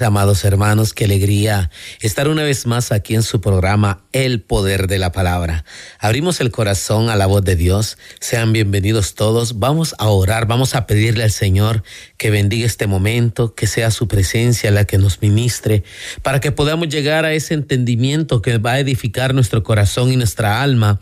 [0.00, 1.70] Amados hermanos, qué alegría
[2.00, 5.64] estar una vez más aquí en su programa El Poder de la Palabra.
[6.00, 7.96] Abrimos el corazón a la voz de Dios.
[8.18, 9.60] Sean bienvenidos todos.
[9.60, 11.84] Vamos a orar, vamos a pedirle al Señor
[12.16, 15.84] que bendiga este momento, que sea su presencia la que nos ministre,
[16.22, 20.60] para que podamos llegar a ese entendimiento que va a edificar nuestro corazón y nuestra
[20.60, 20.98] alma.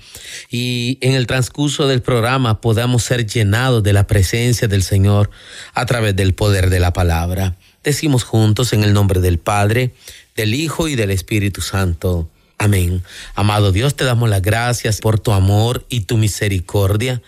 [0.50, 5.30] Y en el transcurso del programa podamos ser llenados de la presencia del Señor
[5.72, 7.56] a través del poder de la palabra.
[7.84, 9.94] Decimos juntos en el nombre del Padre,
[10.36, 12.28] del Hijo y del Espíritu Santo.
[12.62, 13.02] Amén.
[13.34, 17.20] Amado Dios, te damos las gracias por tu amor y tu misericordia,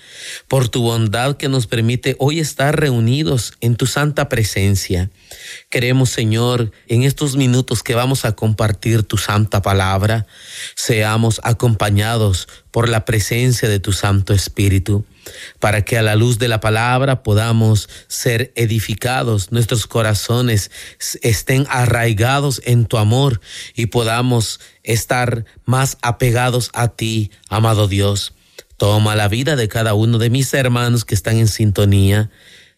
[0.46, 5.10] por tu bondad que nos permite hoy estar reunidos en tu santa presencia.
[5.70, 10.28] Queremos, Señor, en estos minutos que vamos a compartir tu santa palabra,
[10.76, 15.04] seamos acompañados por la presencia de tu Santo Espíritu
[15.58, 20.70] para que a la luz de la palabra podamos ser edificados, nuestros corazones
[21.22, 23.40] estén arraigados en tu amor
[23.74, 28.34] y podamos estar más apegados a ti, amado Dios.
[28.76, 32.30] Toma la vida de cada uno de mis hermanos que están en sintonía,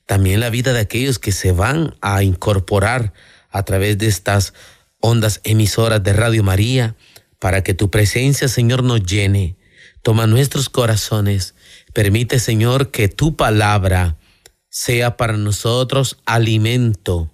[0.06, 3.12] también la vida de aquellos que se van a incorporar
[3.50, 4.52] a través de estas
[5.00, 6.94] ondas emisoras de Radio María,
[7.38, 9.56] para que tu presencia, Señor, nos llene.
[10.02, 11.55] Toma nuestros corazones
[11.96, 14.18] Permite, Señor, que tu palabra
[14.68, 17.32] sea para nosotros alimento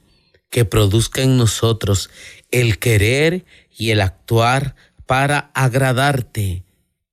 [0.50, 2.10] que produzca en nosotros
[2.52, 3.44] el querer
[3.76, 6.62] y el actuar para agradarte,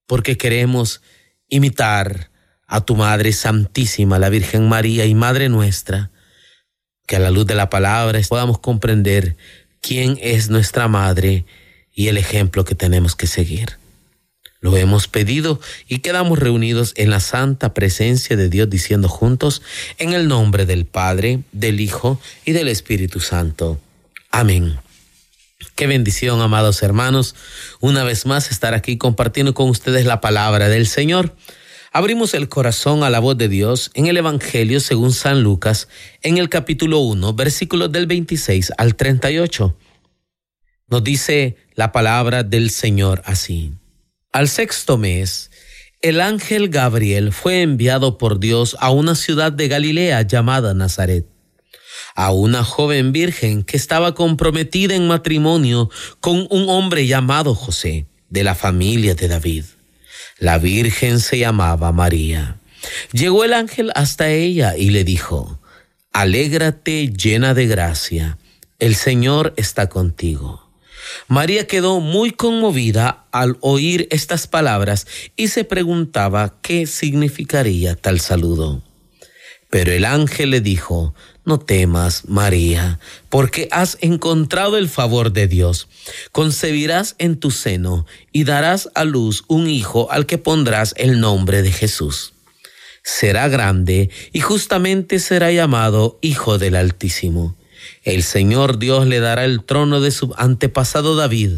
[0.05, 1.01] porque queremos
[1.47, 2.29] imitar
[2.67, 6.11] a tu Madre Santísima, la Virgen María y Madre nuestra,
[7.07, 9.37] que a la luz de la palabra podamos comprender
[9.81, 11.45] quién es nuestra Madre
[11.95, 13.79] y el ejemplo que tenemos que seguir.
[14.61, 19.61] Lo hemos pedido y quedamos reunidos en la santa presencia de Dios diciendo juntos,
[19.97, 23.79] en el nombre del Padre, del Hijo y del Espíritu Santo.
[24.31, 24.77] Amén.
[25.75, 27.35] Qué bendición, amados hermanos,
[27.79, 31.35] una vez más estar aquí compartiendo con ustedes la palabra del Señor.
[31.91, 35.87] Abrimos el corazón a la voz de Dios en el Evangelio según San Lucas,
[36.21, 39.75] en el capítulo 1, versículos del 26 al 38.
[40.87, 43.78] Nos dice la palabra del Señor así.
[44.31, 45.49] Al sexto mes,
[46.03, 51.25] el ángel Gabriel fue enviado por Dios a una ciudad de Galilea llamada Nazaret,
[52.13, 55.89] a una joven virgen que estaba comprometida en matrimonio
[56.19, 59.65] con un hombre llamado José, de la familia de David.
[60.37, 62.59] La virgen se llamaba María.
[63.11, 65.59] Llegó el ángel hasta ella y le dijo,
[66.13, 68.37] Alégrate llena de gracia,
[68.77, 70.68] el Señor está contigo.
[71.27, 78.81] María quedó muy conmovida al oír estas palabras y se preguntaba qué significaría tal saludo.
[79.69, 81.13] Pero el ángel le dijo,
[81.45, 82.99] no temas, María,
[83.29, 85.87] porque has encontrado el favor de Dios.
[86.31, 91.61] Concebirás en tu seno y darás a luz un hijo al que pondrás el nombre
[91.61, 92.33] de Jesús.
[93.03, 97.58] Será grande y justamente será llamado Hijo del Altísimo
[98.03, 101.51] el Señor Dios le dará el trono de su antepasado David.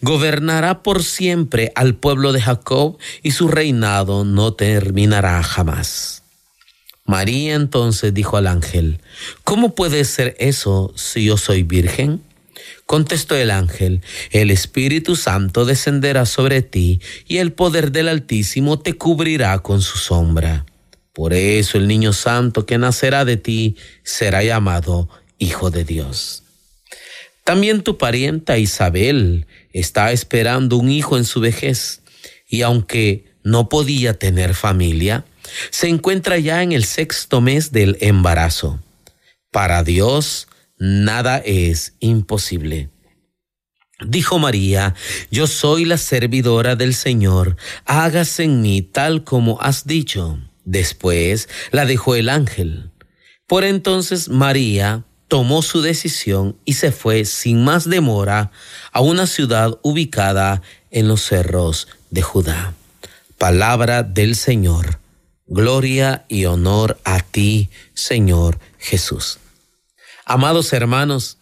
[0.00, 6.22] Gobernará por siempre al pueblo de Jacob y su reinado no terminará jamás.
[7.06, 9.00] María entonces dijo al ángel,
[9.42, 12.22] ¿cómo puede ser eso si yo soy virgen?
[12.86, 18.94] Contestó el ángel, el Espíritu Santo descenderá sobre ti y el poder del Altísimo te
[18.94, 20.64] cubrirá con su sombra.
[21.12, 25.08] Por eso el niño santo que nacerá de ti será llamado
[25.38, 26.42] Hijo de Dios.
[27.44, 32.00] También tu parienta Isabel está esperando un hijo en su vejez
[32.48, 35.26] y aunque no podía tener familia,
[35.70, 38.80] se encuentra ya en el sexto mes del embarazo.
[39.50, 40.48] Para Dios
[40.78, 42.90] nada es imposible.
[44.00, 44.94] Dijo María,
[45.30, 50.38] yo soy la servidora del Señor, hágase en mí tal como has dicho.
[50.64, 52.90] Después la dejó el ángel.
[53.46, 58.52] Por entonces María tomó su decisión y se fue sin más demora
[58.92, 62.74] a una ciudad ubicada en los cerros de Judá.
[63.36, 65.00] Palabra del Señor.
[65.48, 69.40] Gloria y honor a ti, Señor Jesús.
[70.24, 71.38] Amados hermanos,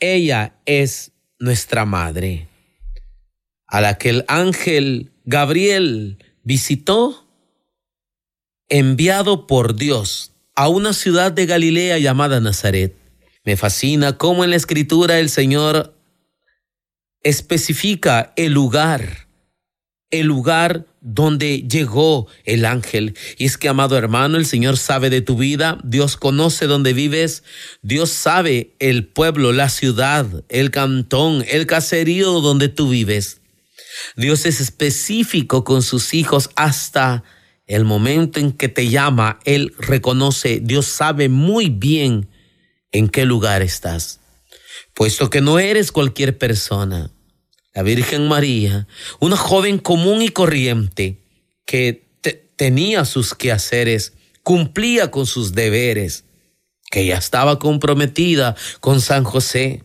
[0.00, 2.48] ella es nuestra madre,
[3.68, 7.28] a la que el ángel Gabriel visitó,
[8.68, 12.96] enviado por Dios, a una ciudad de Galilea llamada Nazaret.
[13.44, 15.94] Me fascina cómo en la escritura el Señor
[17.22, 19.28] especifica el lugar,
[20.10, 23.16] el lugar donde llegó el ángel.
[23.36, 27.44] Y es que, amado hermano, el Señor sabe de tu vida, Dios conoce dónde vives,
[27.82, 33.40] Dios sabe el pueblo, la ciudad, el cantón, el caserío donde tú vives.
[34.16, 37.22] Dios es específico con sus hijos hasta
[37.68, 42.28] el momento en que te llama, Él reconoce, Dios sabe muy bien
[42.90, 44.20] en qué lugar estás,
[44.94, 47.10] puesto que no eres cualquier persona.
[47.74, 48.88] La Virgen María,
[49.20, 51.22] una joven común y corriente
[51.66, 52.08] que
[52.56, 56.24] tenía sus quehaceres, cumplía con sus deberes,
[56.90, 59.84] que ya estaba comprometida con San José.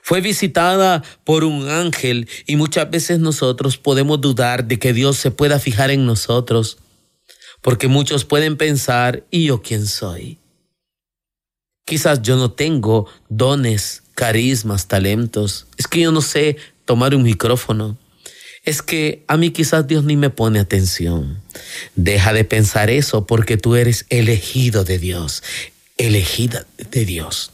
[0.00, 5.32] Fue visitada por un ángel y muchas veces nosotros podemos dudar de que Dios se
[5.32, 6.78] pueda fijar en nosotros,
[7.60, 10.38] porque muchos pueden pensar, ¿y yo quién soy?
[11.84, 15.66] Quizás yo no tengo dones, carismas, talentos.
[15.76, 17.98] Es que yo no sé tomar un micrófono.
[18.62, 21.40] Es que a mí quizás Dios ni me pone atención.
[21.96, 25.42] Deja de pensar eso porque tú eres elegido de Dios,
[25.96, 27.50] elegida de Dios.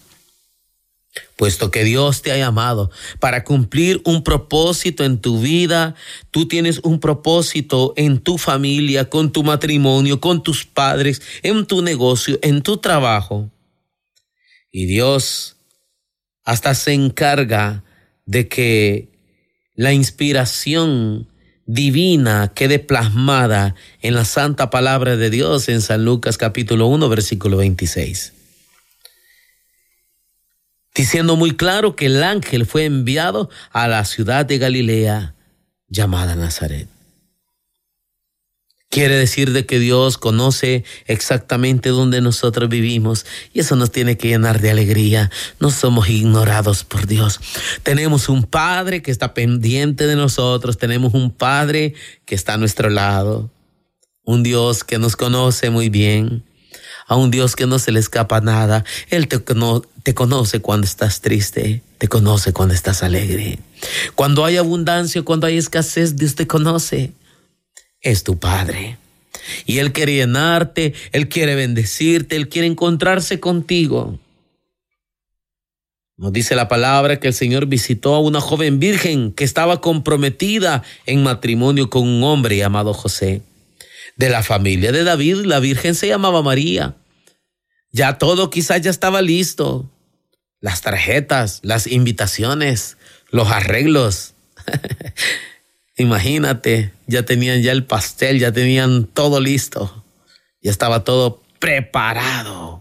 [1.37, 2.91] Puesto que Dios te ha llamado
[3.21, 5.95] para cumplir un propósito en tu vida,
[6.31, 11.83] tú tienes un propósito en tu familia, con tu matrimonio, con tus padres, en tu
[11.83, 13.51] negocio, en tu trabajo.
[14.73, 15.57] Y Dios
[16.43, 17.85] hasta se encarga
[18.25, 19.11] de que
[19.75, 21.29] la inspiración
[21.67, 27.59] divina quede plasmada en la santa palabra de Dios en San Lucas capítulo 1 versículo
[27.59, 28.36] 26.
[30.97, 35.35] Diciendo muy claro que el ángel fue enviado a la ciudad de Galilea
[35.89, 36.89] llamada Nazaret.
[38.89, 44.29] Quiere decir de que Dios conoce exactamente dónde nosotros vivimos y eso nos tiene que
[44.29, 45.31] llenar de alegría.
[45.61, 47.41] No somos ignorados por Dios.
[47.83, 51.95] Tenemos un Padre que está pendiente de nosotros, tenemos un Padre
[52.25, 53.51] que está a nuestro lado,
[54.23, 56.45] un Dios que nos conoce muy bien,
[57.07, 58.85] a un Dios que no se le escapa nada.
[59.09, 63.59] Él te, conoce cuando estás triste, te conoce cuando estás alegre.
[64.15, 67.13] Cuando hay abundancia, cuando hay escasez, Dios te conoce
[68.07, 68.99] es tu Padre.
[69.65, 74.19] Y Él quiere llenarte, Él quiere bendecirte, Él quiere encontrarse contigo.
[76.17, 80.83] Nos dice la palabra que el Señor visitó a una joven virgen que estaba comprometida
[81.05, 83.43] en matrimonio con un hombre llamado José.
[84.17, 86.97] De la familia de David, la virgen se llamaba María.
[87.93, 89.91] Ya todo quizás ya estaba listo.
[90.61, 92.97] Las tarjetas, las invitaciones,
[93.31, 94.35] los arreglos.
[95.97, 100.05] Imagínate, ya tenían ya el pastel, ya tenían todo listo,
[100.61, 102.76] ya estaba todo preparado.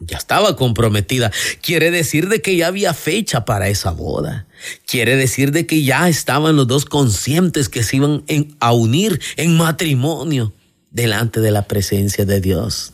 [0.00, 1.30] Ya estaba comprometida.
[1.62, 4.46] Quiere decir de que ya había fecha para esa boda.
[4.86, 8.24] Quiere decir de que ya estaban los dos conscientes que se iban
[8.58, 10.52] a unir en matrimonio
[10.90, 12.92] delante de la presencia de Dios.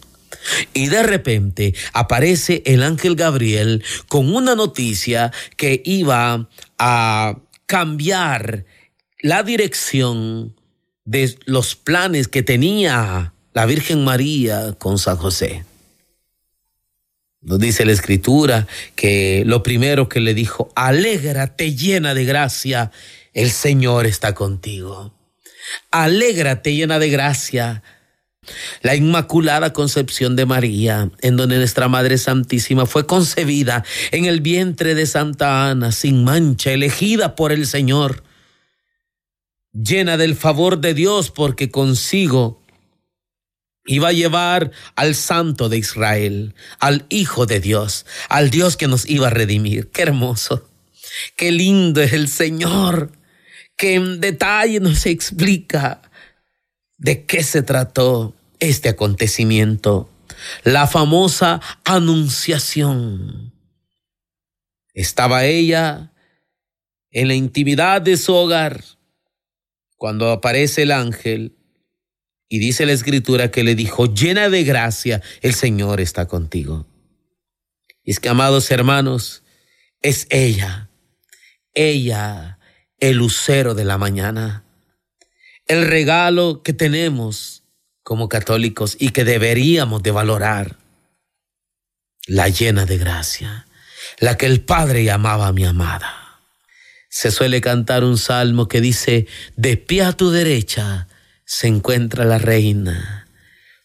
[0.75, 6.49] Y de repente aparece el ángel Gabriel con una noticia que iba
[6.79, 8.67] a cambiar
[9.23, 10.55] la dirección
[11.05, 15.65] de los planes que tenía la Virgen María con San José.
[17.43, 22.91] Nos dice la escritura que lo primero que le dijo, alégrate llena de gracia,
[23.33, 25.15] el Señor está contigo.
[25.91, 27.83] Alégrate llena de gracia.
[28.83, 34.95] La Inmaculada Concepción de María, en donde nuestra Madre Santísima fue concebida en el vientre
[34.95, 38.25] de Santa Ana, sin mancha, elegida por el Señor,
[39.73, 42.61] llena del favor de Dios porque consigo
[43.87, 49.09] iba a llevar al Santo de Israel, al Hijo de Dios, al Dios que nos
[49.09, 49.91] iba a redimir.
[49.91, 50.69] Qué hermoso,
[51.37, 53.13] qué lindo es el Señor,
[53.77, 56.03] que en detalle nos explica
[56.99, 60.11] de qué se trató este acontecimiento,
[60.65, 63.53] la famosa anunciación.
[64.93, 66.13] Estaba ella
[67.11, 68.85] en la intimidad de su hogar
[69.97, 71.57] cuando aparece el ángel
[72.53, 76.85] y dice la escritura que le dijo, llena de gracia, el Señor está contigo.
[78.03, 79.45] Y es que, amados hermanos,
[80.03, 80.91] es ella,
[81.75, 82.59] ella,
[82.99, 84.65] el lucero de la mañana,
[85.69, 87.63] el regalo que tenemos
[88.03, 90.77] como católicos y que deberíamos de valorar,
[92.27, 93.69] la llena de gracia,
[94.19, 96.41] la que el Padre llamaba mi amada.
[97.09, 101.07] Se suele cantar un salmo que dice, de pie a tu derecha
[101.51, 103.27] se encuentra la reina,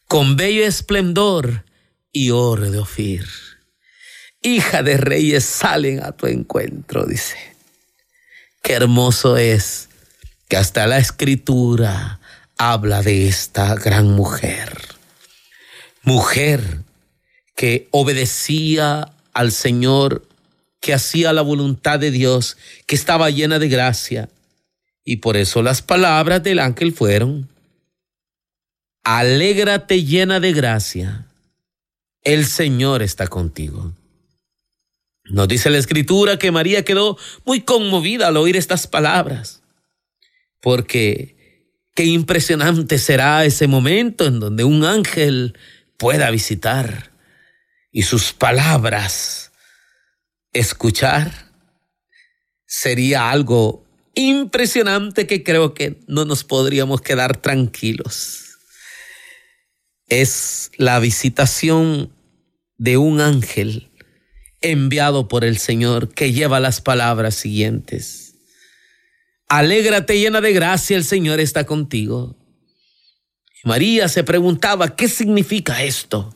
[0.08, 1.66] con bello esplendor
[2.12, 3.28] y oro de Ofir.
[4.44, 7.36] Hija de reyes salen a tu encuentro, dice.
[8.62, 9.90] Qué hermoso es
[10.48, 12.20] que hasta la escritura
[12.56, 14.78] habla de esta gran mujer.
[16.04, 16.84] Mujer
[17.56, 20.24] que obedecía al Señor,
[20.82, 24.30] que hacía la voluntad de Dios, que estaba llena de gracia.
[25.04, 27.50] Y por eso las palabras del ángel fueron,
[29.06, 31.28] alégrate llena de gracia,
[32.24, 33.94] el Señor está contigo.
[35.26, 39.62] Nos dice la escritura que María quedó muy conmovida al oír estas palabras,
[40.60, 41.36] porque
[41.94, 45.58] qué impresionante será ese momento en donde un ángel
[45.98, 47.12] pueda visitar
[47.92, 49.52] y sus palabras
[50.52, 51.52] escuchar.
[52.66, 53.86] Sería algo
[54.16, 58.45] impresionante que creo que no nos podríamos quedar tranquilos.
[60.08, 62.12] Es la visitación
[62.78, 63.90] de un ángel
[64.62, 68.36] enviado por el Señor que lleva las palabras siguientes.
[69.48, 72.36] Alégrate llena de gracia, el Señor está contigo.
[73.64, 76.36] María se preguntaba, ¿qué significa esto?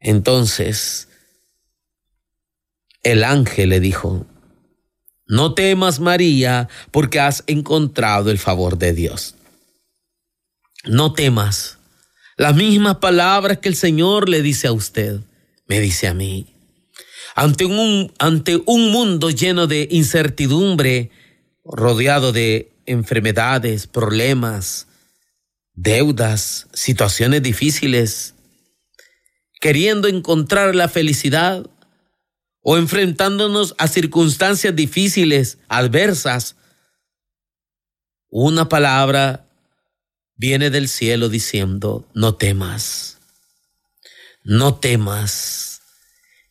[0.00, 1.08] Entonces,
[3.02, 4.26] el ángel le dijo,
[5.26, 9.34] no temas María, porque has encontrado el favor de Dios.
[10.84, 11.75] No temas.
[12.36, 15.20] Las mismas palabras que el Señor le dice a usted
[15.66, 16.46] me dice a mí.
[17.34, 21.10] Ante un, ante un mundo lleno de incertidumbre,
[21.64, 24.86] rodeado de enfermedades, problemas,
[25.74, 28.34] deudas, situaciones difíciles,
[29.60, 31.66] queriendo encontrar la felicidad
[32.60, 36.56] o enfrentándonos a circunstancias difíciles, adversas,
[38.28, 39.45] una palabra
[40.36, 43.16] viene del cielo diciendo, no temas
[44.46, 45.82] no temas.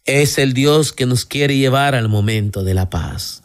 [0.04, 3.42] Es el Dios que nos quiere llevar al momento de la paz.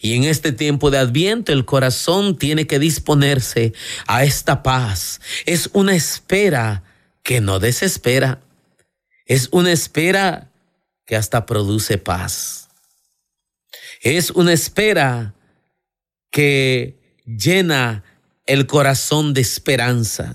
[0.00, 3.72] Y en este tiempo de adviento el corazón tiene que disponerse
[4.06, 5.20] a esta paz.
[5.46, 6.82] Es una espera
[7.22, 8.42] que no desespera.
[9.24, 10.50] Es una espera
[11.06, 12.68] que hasta produce paz.
[14.02, 15.34] Es una espera
[16.30, 18.04] que llena
[18.48, 20.34] el corazón de esperanza,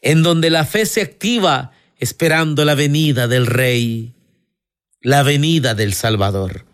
[0.00, 4.14] en donde la fe se activa esperando la venida del Rey,
[5.02, 6.64] la venida del Salvador.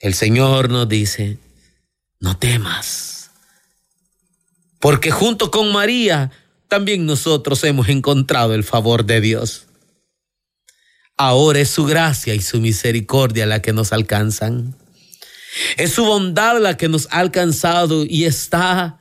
[0.00, 1.38] El Señor nos dice,
[2.18, 3.30] no temas,
[4.80, 6.32] porque junto con María
[6.66, 9.66] también nosotros hemos encontrado el favor de Dios.
[11.16, 14.76] Ahora es su gracia y su misericordia la que nos alcanzan.
[15.76, 19.00] Es su bondad la que nos ha alcanzado y está,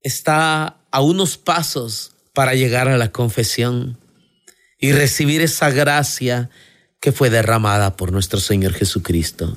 [0.00, 3.98] está a unos pasos para llegar a la confesión
[4.78, 6.50] y recibir esa gracia
[7.00, 9.56] que fue derramada por nuestro Señor Jesucristo,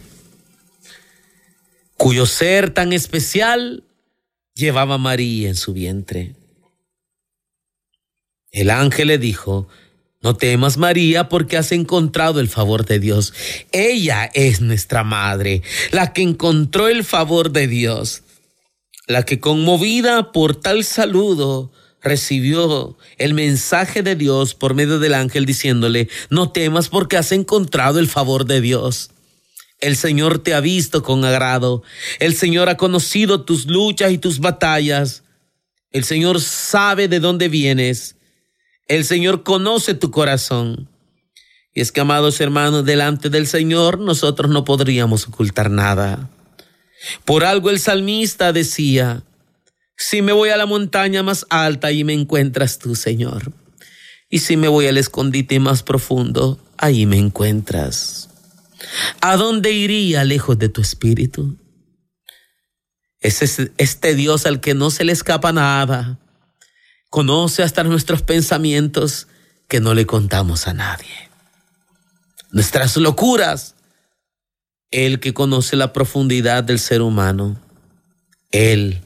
[1.98, 3.84] cuyo ser tan especial
[4.54, 6.36] llevaba María en su vientre.
[8.52, 9.68] El ángel le dijo,
[10.22, 13.34] no temas María porque has encontrado el favor de Dios.
[13.72, 18.24] Ella es nuestra madre, la que encontró el favor de Dios,
[19.08, 25.46] la que conmovida por tal saludo recibió el mensaje de Dios por medio del ángel
[25.46, 29.12] diciéndole, no temas porque has encontrado el favor de Dios.
[29.80, 31.82] El Señor te ha visto con agrado.
[32.20, 35.24] El Señor ha conocido tus luchas y tus batallas.
[35.92, 38.16] El Señor sabe de dónde vienes.
[38.92, 40.90] El Señor conoce tu corazón.
[41.74, 46.30] Y es que, amados hermanos, delante del Señor nosotros no podríamos ocultar nada.
[47.24, 49.24] Por algo el salmista decía,
[49.96, 53.54] si me voy a la montaña más alta, y me encuentras tú, Señor.
[54.30, 58.28] Y si me voy al escondite más profundo, ahí me encuentras.
[59.22, 61.56] ¿A dónde iría lejos de tu espíritu?
[63.22, 66.20] Es este Dios al que no se le escapa nada.
[67.12, 69.28] Conoce hasta nuestros pensamientos
[69.68, 71.30] que no le contamos a nadie.
[72.52, 73.76] Nuestras locuras.
[74.92, 77.60] El que conoce la profundidad del ser humano.
[78.52, 79.02] Él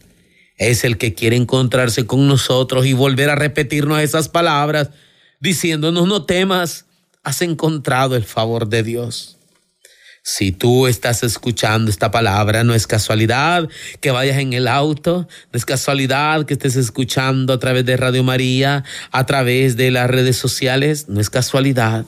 [0.57, 4.91] es el que quiere encontrarse con nosotros y volver a repetirnos esas palabras,
[5.39, 6.85] diciéndonos no temas,
[7.23, 9.34] has encontrado el favor de Dios.
[10.27, 13.69] Si tú estás escuchando esta palabra, no es casualidad
[14.01, 18.23] que vayas en el auto, no es casualidad que estés escuchando a través de Radio
[18.23, 22.07] María, a través de las redes sociales, no es casualidad.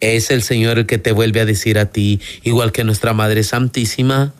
[0.00, 3.42] Es el Señor el que te vuelve a decir a ti, igual que nuestra Madre
[3.42, 4.32] Santísima,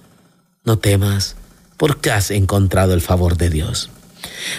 [0.65, 1.37] no temas,
[1.77, 3.91] porque has encontrado el favor de Dios.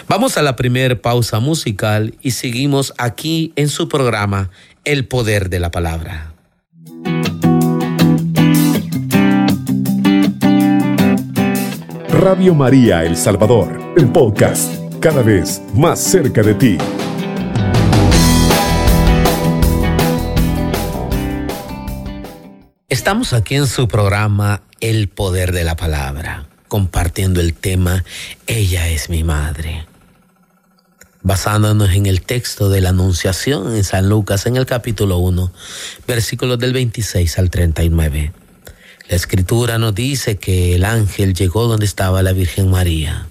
[0.06, 4.50] Vamos a la primera pausa musical y seguimos aquí en su programa
[4.84, 6.29] El Poder de la Palabra.
[12.20, 16.76] Radio María El Salvador, el podcast, cada vez más cerca de ti.
[22.90, 28.04] Estamos aquí en su programa El Poder de la Palabra, compartiendo el tema
[28.46, 29.86] Ella es mi madre.
[31.22, 35.50] Basándonos en el texto de la Anunciación en San Lucas en el capítulo 1,
[36.06, 38.32] versículos del 26 al 39.
[39.10, 43.26] La escritura nos dice que el ángel llegó donde estaba la Virgen María.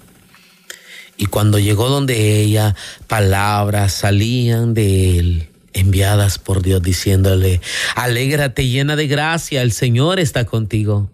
[1.16, 7.62] Y cuando llegó donde ella, palabras salían de él, enviadas por Dios, diciéndole,
[7.96, 11.10] alégrate llena de gracia, el Señor está contigo.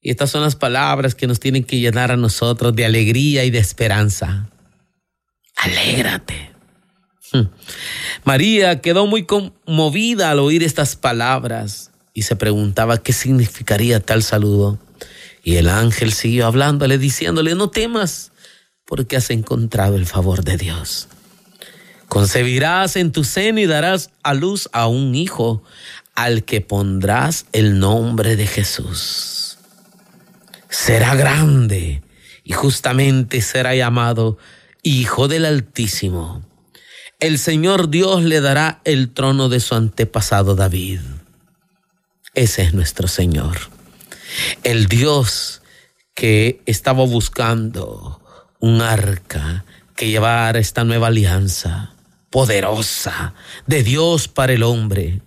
[0.00, 3.50] Y estas son las palabras que nos tienen que llenar a nosotros de alegría y
[3.50, 4.48] de esperanza.
[5.56, 6.52] Alégrate.
[7.32, 7.48] Hmm.
[8.22, 14.78] María quedó muy conmovida al oír estas palabras y se preguntaba qué significaría tal saludo.
[15.42, 18.32] Y el ángel siguió hablándole, diciéndole, no temas,
[18.84, 21.08] porque has encontrado el favor de Dios.
[22.08, 25.62] Concebirás en tu seno y darás a luz a un hijo
[26.14, 29.58] al que pondrás el nombre de Jesús.
[30.68, 32.02] Será grande
[32.44, 34.38] y justamente será llamado
[34.82, 36.42] Hijo del Altísimo.
[37.20, 41.00] El Señor Dios le dará el trono de su antepasado David
[42.34, 43.58] ese es nuestro Señor.
[44.62, 45.62] El Dios
[46.14, 48.20] que estaba buscando
[48.60, 49.64] un arca
[49.96, 51.94] que llevara esta nueva alianza
[52.30, 53.34] poderosa
[53.66, 55.20] de Dios para el hombre.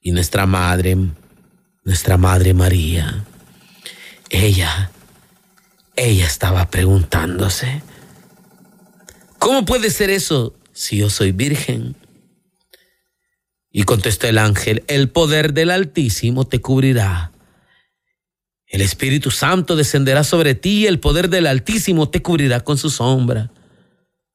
[0.00, 0.96] Y nuestra madre,
[1.84, 3.24] nuestra madre María,
[4.30, 4.90] ella,
[5.96, 7.82] ella estaba preguntándose,
[9.38, 11.96] ¿cómo puede ser eso si yo soy virgen?
[13.78, 17.30] Y contestó el ángel, el poder del Altísimo te cubrirá.
[18.66, 22.88] El Espíritu Santo descenderá sobre ti y el poder del Altísimo te cubrirá con su
[22.88, 23.50] sombra.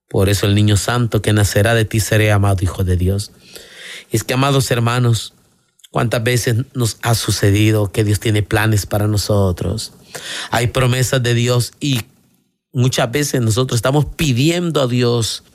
[0.07, 3.31] Por eso el niño santo que nacerá de ti será amado Hijo de Dios.
[4.11, 5.33] Y es que, amados hermanos,
[5.89, 9.91] cuántas veces nos ha sucedido que Dios tiene planes para nosotros.
[10.51, 12.01] Hay promesas de Dios y
[12.73, 15.45] muchas veces nosotros estamos pidiendo a Dios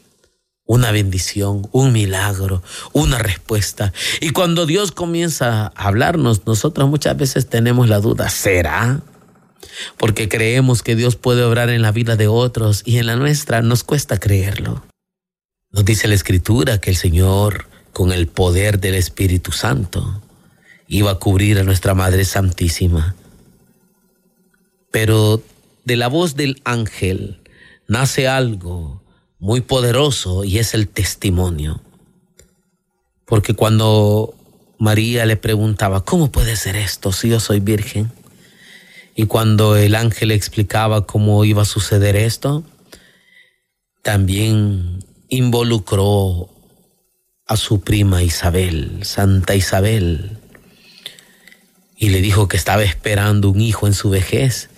[0.67, 3.93] una bendición, un milagro, una respuesta.
[4.21, 9.01] Y cuando Dios comienza a hablarnos, nosotros muchas veces tenemos la duda, ¿será?
[9.97, 13.63] Porque creemos que Dios puede obrar en la vida de otros y en la nuestra
[13.63, 14.85] nos cuesta creerlo.
[15.71, 20.23] Nos dice la Escritura que el Señor, con el poder del Espíritu Santo,
[20.89, 23.15] iba a cubrir a nuestra Madre Santísima.
[24.91, 25.43] Pero
[25.85, 27.41] de la voz del ángel
[27.87, 29.03] nace algo
[29.47, 31.81] muy poderoso y es el testimonio.
[33.27, 34.35] Porque cuando
[34.77, 38.11] María le preguntaba, ¿cómo puede ser esto si yo soy virgen?
[39.15, 42.65] Y cuando el ángel explicaba cómo iba a suceder esto,
[44.03, 46.51] también involucró
[47.47, 50.39] a su prima Isabel, Santa Isabel,
[51.97, 54.71] y le dijo que estaba esperando un hijo en su vejez,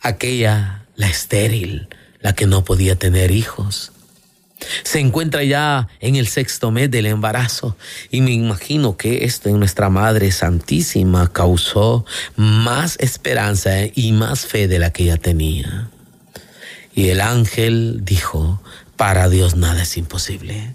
[0.00, 1.86] aquella, la estéril,
[2.18, 3.92] la que no podía tener hijos.
[4.82, 7.76] Se encuentra ya en el sexto mes del embarazo
[8.10, 12.04] y me imagino que esto en nuestra Madre Santísima causó
[12.36, 15.88] más esperanza y más fe de la que ella tenía.
[16.94, 18.62] Y el ángel dijo,
[18.96, 20.74] para Dios nada es imposible.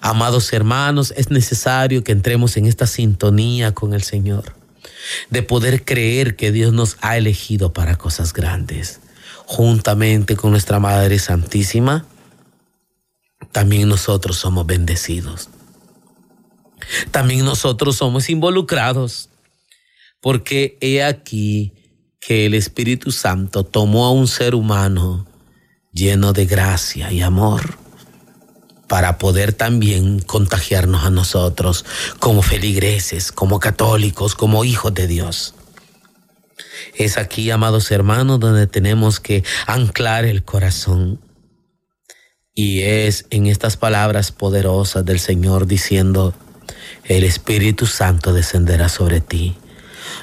[0.00, 4.54] Amados hermanos, es necesario que entremos en esta sintonía con el Señor,
[5.30, 9.00] de poder creer que Dios nos ha elegido para cosas grandes
[9.48, 12.04] juntamente con nuestra Madre Santísima,
[13.52, 15.48] también nosotros somos bendecidos.
[17.10, 19.30] También nosotros somos involucrados,
[20.20, 21.74] porque he aquí
[22.20, 25.26] que el Espíritu Santo tomó a un ser humano
[25.92, 27.78] lleno de gracia y amor
[28.88, 31.84] para poder también contagiarnos a nosotros
[32.18, 35.54] como feligreses, como católicos, como hijos de Dios.
[36.94, 41.20] Es aquí, amados hermanos, donde tenemos que anclar el corazón.
[42.58, 46.34] Y es en estas palabras poderosas del Señor diciendo,
[47.04, 49.54] el Espíritu Santo descenderá sobre ti.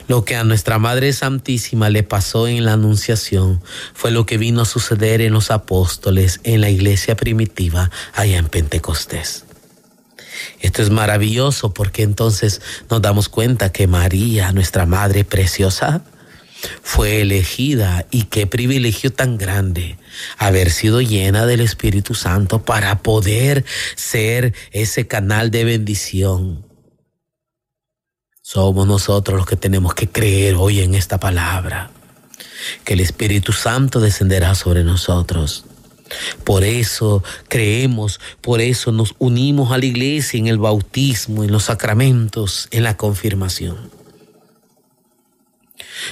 [0.10, 3.62] Lo que a nuestra Madre Santísima le pasó en la Anunciación
[3.94, 8.50] fue lo que vino a suceder en los apóstoles en la iglesia primitiva allá en
[8.50, 9.46] Pentecostés.
[10.60, 16.04] Esto es maravilloso porque entonces nos damos cuenta que María, nuestra Madre Preciosa,
[16.82, 19.98] fue elegida y qué privilegio tan grande
[20.38, 26.66] haber sido llena del Espíritu Santo para poder ser ese canal de bendición.
[28.42, 31.92] Somos nosotros los que tenemos que creer hoy en esta palabra,
[32.84, 35.66] que el Espíritu Santo descenderá sobre nosotros.
[36.44, 41.64] Por eso creemos, por eso nos unimos a la iglesia en el bautismo, en los
[41.64, 44.05] sacramentos, en la confirmación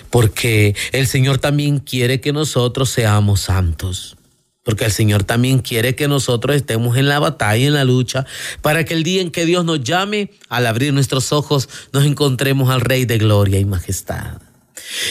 [0.10, 4.15] porque el Señor también quiere que nosotros seamos santos.
[4.63, 8.26] Porque el Señor también quiere que nosotros estemos en la batalla, en la lucha,
[8.62, 12.69] para que el día en que Dios nos llame, al abrir nuestros ojos, nos encontremos
[12.69, 14.41] al Rey de gloria y majestad.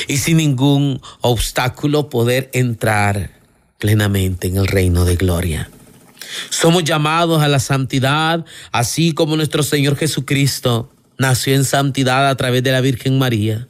[0.09, 3.31] Y sin ningún obstáculo poder entrar
[3.79, 5.71] plenamente en el reino de gloria.
[6.49, 12.63] Somos llamados a la santidad, así como nuestro Señor Jesucristo nació en santidad a través
[12.63, 13.69] de la Virgen María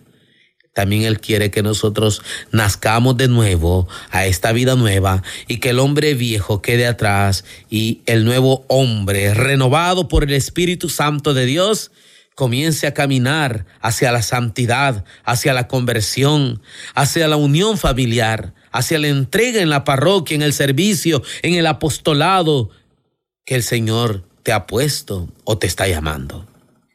[0.73, 5.79] también Él quiere que nosotros nazcamos de nuevo a esta vida nueva y que el
[5.79, 11.91] hombre viejo quede atrás y el nuevo hombre, renovado por el Espíritu Santo de Dios,
[12.35, 16.63] comience a caminar hacia la santidad, hacia la conversión,
[16.95, 21.67] hacia la unión familiar, hacia la entrega en la parroquia, en el servicio, en el
[21.67, 22.71] apostolado
[23.45, 26.47] que el Señor te ha puesto o te está llamando.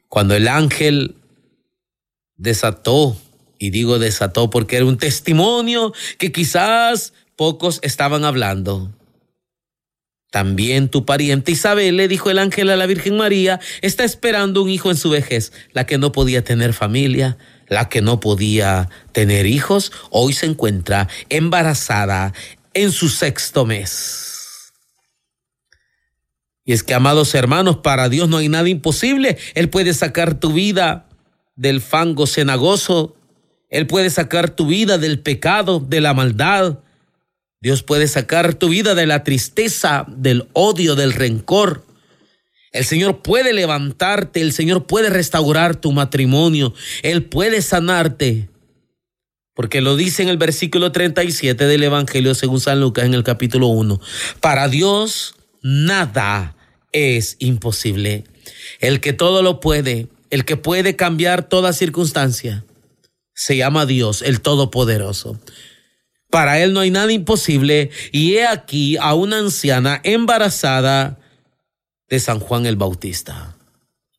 [0.08, 1.16] Cuando el ángel
[2.36, 3.16] desató
[3.60, 8.94] y digo desató porque era un testimonio que quizás pocos estaban hablando.
[10.30, 14.70] También tu pariente Isabel, le dijo el ángel a la Virgen María, está esperando un
[14.70, 19.46] hijo en su vejez, la que no podía tener familia, la que no podía tener
[19.46, 22.34] hijos, hoy se encuentra embarazada
[22.74, 24.74] en su sexto mes.
[26.66, 29.38] Y es que, amados hermanos, para Dios no hay nada imposible.
[29.56, 31.08] Él puede sacar tu vida
[31.56, 33.16] del fango cenagoso
[33.70, 36.80] él puede sacar tu vida del pecado, de la maldad.
[37.60, 41.86] Dios puede sacar tu vida de la tristeza, del odio, del rencor.
[42.72, 48.50] El Señor puede levantarte, el Señor puede restaurar tu matrimonio, Él puede sanarte.
[49.54, 53.68] Porque lo dice en el versículo 37 del Evangelio según San Lucas en el capítulo
[53.68, 54.00] 1.
[54.40, 56.56] Para Dios nada
[56.92, 58.26] es imposible.
[58.80, 62.64] El que todo lo puede, el que puede cambiar toda circunstancia
[63.38, 65.40] se llama Dios, el Todopoderoso.
[66.32, 71.20] Para Él no hay nada imposible y he aquí a una anciana embarazada
[72.10, 73.56] de San Juan el Bautista.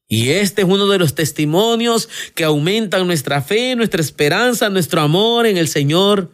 [0.06, 5.46] Y este es uno de los testimonios que aumentan nuestra fe, nuestra esperanza, nuestro amor
[5.46, 6.30] en el Señor.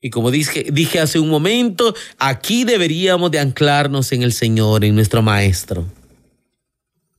[0.00, 4.94] Y como dije, dije hace un momento, aquí deberíamos de anclarnos en el Señor, en
[4.94, 5.86] nuestro Maestro.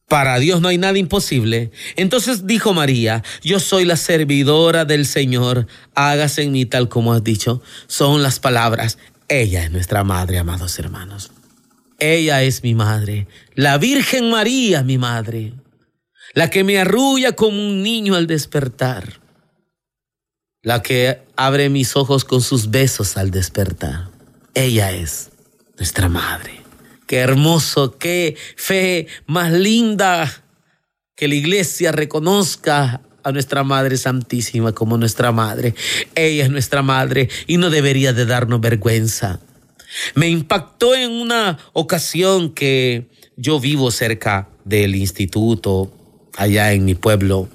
[0.07, 1.71] Para Dios no hay nada imposible.
[1.95, 7.23] Entonces dijo María, yo soy la servidora del Señor, hágase en mí tal como has
[7.23, 7.61] dicho.
[7.87, 8.97] Son las palabras.
[9.27, 11.31] Ella es nuestra madre, amados hermanos.
[11.99, 15.53] Ella es mi madre, la Virgen María, mi madre,
[16.33, 19.21] la que me arrulla como un niño al despertar,
[20.61, 24.09] la que abre mis ojos con sus besos al despertar.
[24.53, 25.31] Ella es
[25.77, 26.62] nuestra madre.
[27.07, 30.43] Qué hermoso, qué fe más linda
[31.15, 35.75] que la iglesia reconozca a nuestra Madre Santísima como nuestra Madre.
[36.15, 39.39] Ella es nuestra Madre y no debería de darnos vergüenza.
[40.15, 45.91] Me impactó en una ocasión que yo vivo cerca del instituto,
[46.35, 47.49] allá en mi pueblo,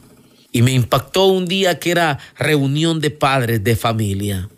[0.52, 4.48] y me impactó un día que era reunión de padres de familia.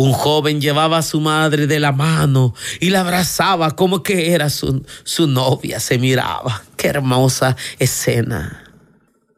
[0.00, 4.48] Un joven llevaba a su madre de la mano y la abrazaba como que era
[4.48, 5.80] su, su novia.
[5.80, 6.62] Se miraba.
[6.76, 8.62] Qué hermosa escena.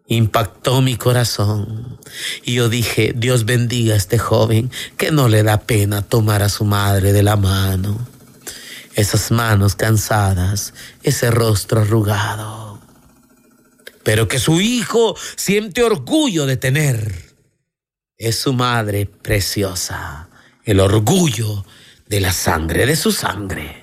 [0.06, 1.98] Impactó mi corazón.
[2.44, 6.50] Y yo dije, Dios bendiga a este joven que no le da pena tomar a
[6.50, 7.96] su madre de la mano.
[8.94, 12.82] Esas manos cansadas, ese rostro arrugado.
[14.02, 17.34] Pero que su hijo siente orgullo de tener.
[18.18, 20.26] Es su madre preciosa
[20.64, 21.64] el orgullo
[22.06, 23.76] de la sangre, de su sangre.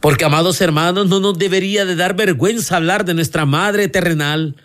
[0.00, 4.56] Porque, amados hermanos, no nos debería de dar vergüenza hablar de nuestra Madre terrenal,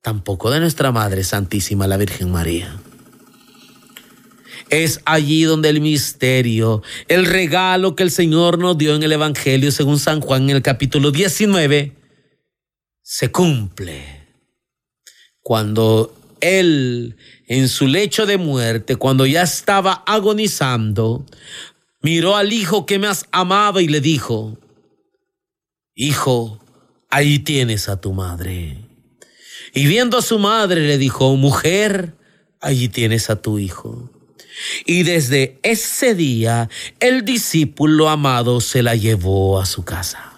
[0.00, 2.80] tampoco de nuestra Madre Santísima, la Virgen María.
[4.68, 9.70] Es allí donde el misterio, el regalo que el Señor nos dio en el Evangelio
[9.70, 11.94] según San Juan en el capítulo 19,
[13.02, 14.22] se cumple.
[15.42, 21.26] Cuando Él en su lecho de muerte, cuando ya estaba agonizando,
[22.00, 24.58] miró al hijo que más amaba y le dijo,
[25.94, 26.58] Hijo,
[27.10, 28.78] ahí tienes a tu madre.
[29.74, 32.14] Y viendo a su madre le dijo, mujer,
[32.60, 34.10] allí tienes a tu hijo.
[34.86, 36.68] Y desde ese día
[37.00, 40.32] el discípulo amado se la llevó a su casa.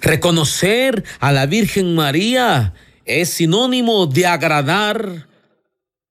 [0.00, 5.28] Reconocer a la Virgen María es sinónimo de agradar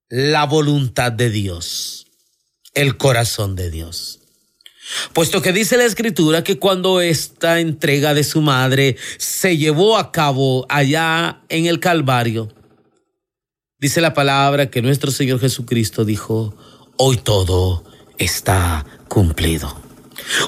[0.08, 2.06] la voluntad de Dios,
[2.74, 4.20] el corazón de Dios.
[5.12, 10.12] Puesto que dice la escritura que cuando esta entrega de su madre se llevó a
[10.12, 12.52] cabo allá en el Calvario,
[13.78, 16.54] dice la palabra que nuestro Señor Jesucristo dijo,
[16.96, 17.84] hoy todo
[18.18, 19.81] está cumplido.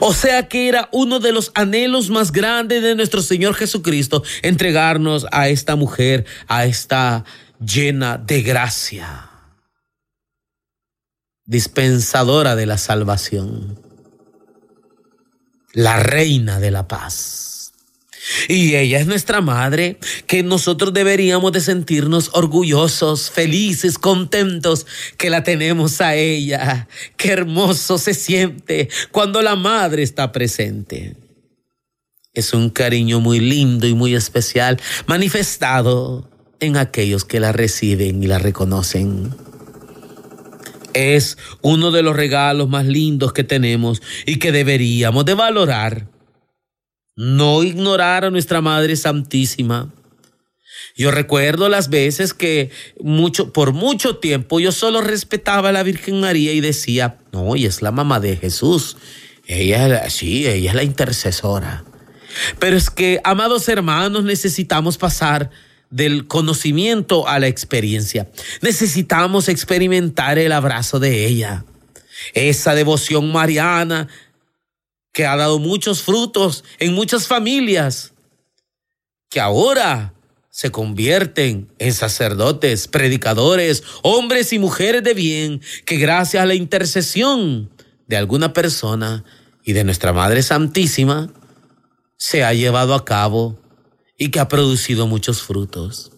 [0.01, 5.27] O sea que era uno de los anhelos más grandes de nuestro Señor Jesucristo, entregarnos
[5.33, 7.25] a esta mujer, a esta
[7.65, 9.31] llena de gracia,
[11.45, 13.85] dispensadora de la salvación
[15.75, 17.54] la reina de la paz.
[18.49, 25.43] Y ella es nuestra madre, que nosotros deberíamos de sentirnos orgullosos, felices, contentos que la
[25.43, 26.89] tenemos a ella.
[27.17, 31.17] Qué hermoso se siente cuando la madre está presente.
[32.33, 36.29] Es un cariño muy lindo y muy especial manifestado
[36.61, 39.35] en aquellos que la reciben y la reconocen
[40.95, 46.14] es uno de los regalos más lindos que tenemos y que deberíamos de valorar.
[47.17, 49.93] No ignorar a nuestra Madre Santísima.
[50.97, 56.21] Yo recuerdo las veces que mucho, por mucho tiempo yo solo respetaba a la Virgen
[56.21, 58.97] María y decía, no, ella es la mamá de Jesús.
[59.47, 61.85] Ella, sí, ella es la intercesora.
[62.59, 65.51] Pero es que, amados hermanos, necesitamos pasar
[65.91, 68.29] del conocimiento a la experiencia.
[68.61, 71.65] Necesitamos experimentar el abrazo de ella,
[72.33, 74.09] esa devoción mariana
[75.15, 78.13] que ha dado muchos frutos en muchas familias,
[79.31, 80.13] que ahora
[80.51, 87.71] se convierten en sacerdotes, predicadores, hombres y mujeres de bien, que gracias a la intercesión
[88.09, 89.25] de alguna persona
[89.65, 91.33] y de nuestra Madre Santísima,
[92.17, 93.59] se ha llevado a cabo
[94.19, 96.11] y que ha producido muchos frutos.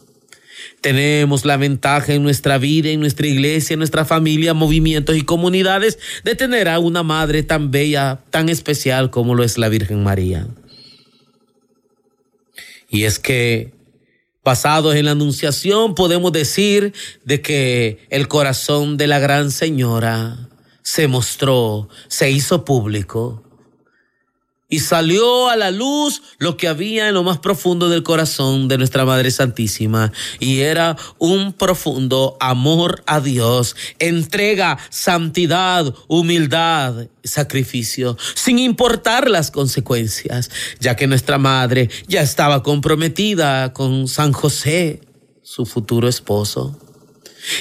[0.81, 5.98] Tenemos la ventaja en nuestra vida, en nuestra iglesia, en nuestra familia, movimientos y comunidades
[6.24, 10.46] de tener a una madre tan bella, tan especial como lo es la Virgen María.
[12.88, 13.74] Y es que
[14.42, 16.92] pasados en la Anunciación podemos decir
[17.24, 20.48] de que el corazón de la Gran Señora
[20.83, 23.45] se mostró, se hizo público
[24.68, 28.79] y salió a la luz lo que había en lo más profundo del corazón de
[28.79, 38.59] nuestra Madre Santísima y era un profundo amor a Dios, entrega, santidad, humildad, sacrificio, sin
[38.59, 40.50] importar las consecuencias,
[40.81, 45.00] ya que nuestra Madre ya estaba comprometida con San José,
[45.42, 46.76] su futuro esposo.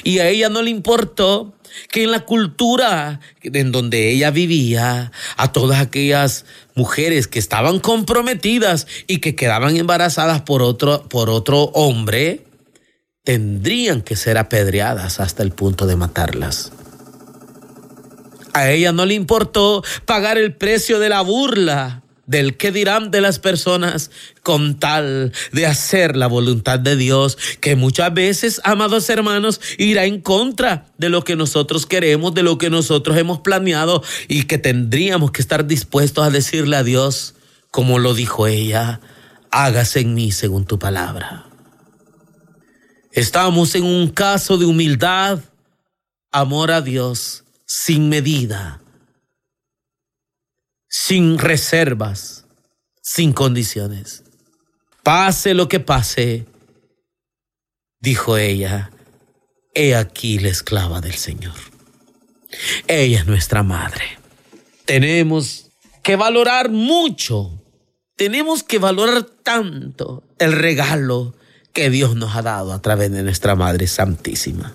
[0.03, 1.54] Y a ella no le importó
[1.89, 8.87] que en la cultura en donde ella vivía, a todas aquellas mujeres que estaban comprometidas
[9.07, 12.45] y que quedaban embarazadas por otro, por otro hombre,
[13.23, 16.71] tendrían que ser apedreadas hasta el punto de matarlas.
[18.53, 23.21] A ella no le importó pagar el precio de la burla del qué dirán de
[23.21, 24.11] las personas
[24.41, 30.21] con tal de hacer la voluntad de Dios, que muchas veces, amados hermanos, irá en
[30.21, 35.31] contra de lo que nosotros queremos, de lo que nosotros hemos planeado y que tendríamos
[35.31, 37.35] que estar dispuestos a decirle a Dios,
[37.71, 39.01] como lo dijo ella,
[39.51, 41.45] hágase en mí según tu palabra.
[43.11, 45.39] Estamos en un caso de humildad,
[46.31, 48.81] amor a Dios, sin medida
[50.97, 52.45] sin reservas,
[53.01, 54.23] sin condiciones.
[55.03, 56.45] Pase lo que pase,
[57.99, 58.91] dijo ella,
[59.73, 61.53] he aquí la esclava del Señor.
[62.87, 64.05] Ella es nuestra madre.
[64.85, 65.69] Tenemos
[66.01, 67.61] que valorar mucho,
[68.15, 71.35] tenemos que valorar tanto el regalo
[71.73, 74.73] que Dios nos ha dado a través de nuestra Madre Santísima.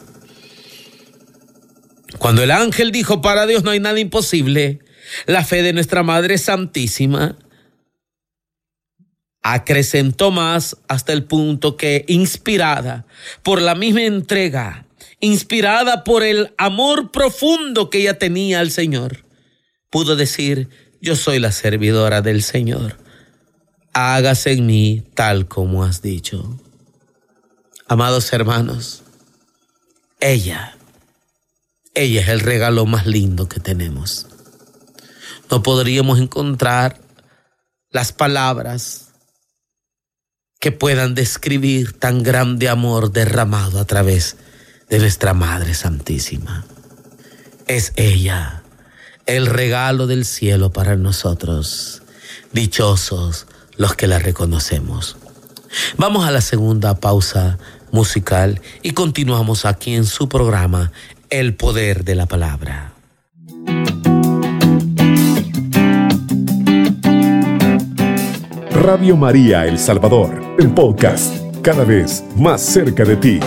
[2.19, 4.81] Cuando el ángel dijo, para Dios no hay nada imposible,
[5.27, 7.37] la fe de nuestra Madre Santísima
[9.43, 13.07] acrecentó más hasta el punto que, inspirada
[13.43, 14.87] por la misma entrega,
[15.21, 19.25] inspirada por el amor profundo que ella tenía al Señor,
[19.89, 20.69] pudo decir,
[21.01, 22.99] yo soy la servidora del Señor,
[23.93, 26.59] hágase en mí tal como has dicho.
[27.89, 29.03] Amados hermanos,
[30.21, 30.77] ella,
[31.95, 34.30] ella es el regalo más lindo que tenemos
[35.51, 37.01] no podríamos encontrar
[37.91, 39.09] las palabras
[40.61, 44.37] que puedan describir tan grande amor derramado a través
[44.89, 46.65] de nuestra Madre Santísima.
[47.67, 48.63] Es ella
[49.27, 52.03] el regalo del cielo para nosotros.
[52.53, 55.17] Dichosos los que la reconocemos.
[55.97, 57.59] Vamos a la segunda pausa
[57.93, 60.93] musical y continuamos aquí en su programa
[61.31, 62.90] El Poder de la Palabra.
[68.81, 73.39] Radio María El Salvador, el podcast, cada vez más cerca de ti.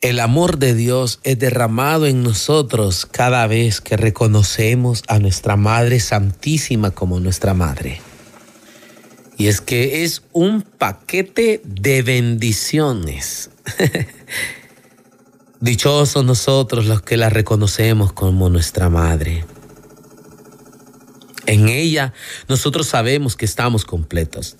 [0.00, 6.00] El amor de Dios es derramado en nosotros cada vez que reconocemos a nuestra Madre
[6.00, 8.00] Santísima como nuestra Madre.
[9.38, 13.50] Y es que es un paquete de bendiciones.
[15.62, 19.44] Dichosos nosotros los que la reconocemos como nuestra Madre.
[21.46, 22.12] En ella
[22.48, 24.56] nosotros sabemos que estamos completos.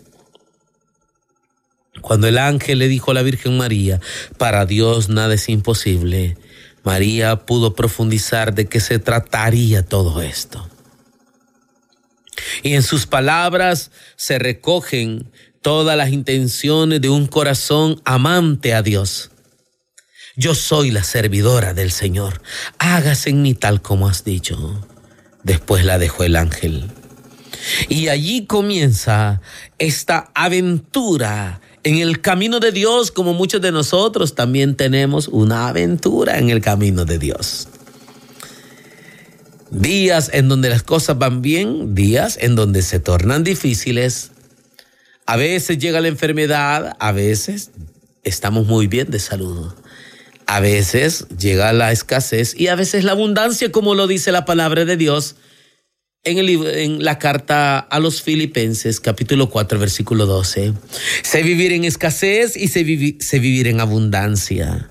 [2.03, 4.01] Cuando el ángel le dijo a la Virgen María,
[4.38, 6.37] para Dios nada es imposible,
[6.85, 10.69] María pudo profundizar de qué se trataría todo esto.
[12.62, 19.32] Y en sus palabras se recogen todas las intenciones de un corazón amante a Dios.
[20.35, 22.40] Yo soy la servidora del Señor.
[22.79, 24.81] Hágase en mí tal como has dicho.
[25.42, 26.90] Después la dejó el ángel.
[27.88, 29.42] Y allí comienza
[29.79, 36.38] esta aventura en el camino de Dios, como muchos de nosotros también tenemos una aventura
[36.38, 37.68] en el camino de Dios.
[39.71, 44.31] Días en donde las cosas van bien, días en donde se tornan difíciles.
[45.27, 47.71] A veces llega la enfermedad, a veces
[48.23, 49.73] estamos muy bien de salud.
[50.53, 54.85] A veces llega la escasez y a veces la abundancia, como lo dice la palabra
[54.85, 55.37] de Dios
[56.25, 60.75] en, el, en la carta a los Filipenses, capítulo 4, versículo 12.
[61.23, 62.85] Sé vivir en escasez y sé,
[63.21, 64.91] sé vivir en abundancia.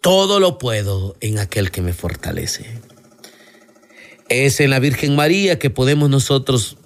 [0.00, 2.80] Todo lo puedo en aquel que me fortalece.
[4.30, 6.78] Es en la Virgen María que podemos nosotros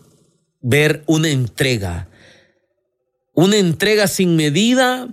[0.61, 2.09] ver una entrega,
[3.35, 5.07] una entrega sin medida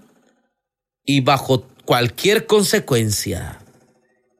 [1.06, 3.60] y bajo cualquier consecuencia.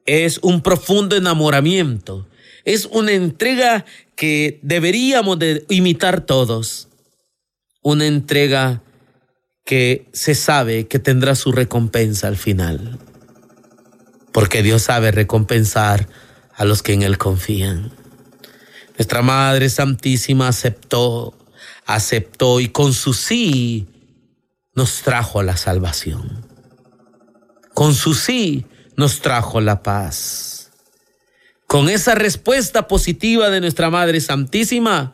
[0.04, 2.26] Es un profundo enamoramiento
[2.66, 6.88] es una entrega que deberíamos de imitar todos.
[7.80, 8.82] Una entrega
[9.64, 12.98] que se sabe que tendrá su recompensa al final.
[14.32, 16.08] Porque Dios sabe recompensar
[16.54, 17.92] a los que en Él confían.
[18.98, 21.38] Nuestra Madre Santísima aceptó,
[21.84, 23.86] aceptó y con su sí
[24.74, 26.45] nos trajo la salvación.
[27.76, 28.64] Con su sí
[28.96, 30.70] nos trajo la paz.
[31.66, 35.12] Con esa respuesta positiva de nuestra Madre Santísima,